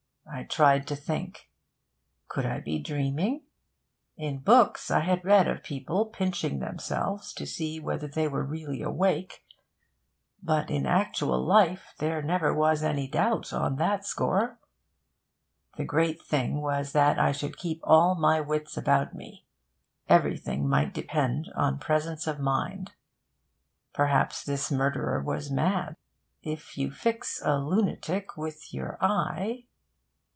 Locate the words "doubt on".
13.09-13.75